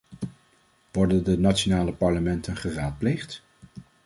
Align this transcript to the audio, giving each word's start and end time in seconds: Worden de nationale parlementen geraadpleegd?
Worden 0.91 1.23
de 1.23 1.37
nationale 1.37 1.93
parlementen 1.93 2.57
geraadpleegd? 2.57 3.41